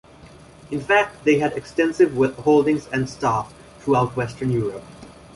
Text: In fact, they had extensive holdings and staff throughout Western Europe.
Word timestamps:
In 0.71 0.81
fact, 0.81 1.23
they 1.25 1.37
had 1.37 1.53
extensive 1.53 2.13
holdings 2.37 2.87
and 2.91 3.07
staff 3.07 3.53
throughout 3.77 4.15
Western 4.15 4.49
Europe. 4.49 4.83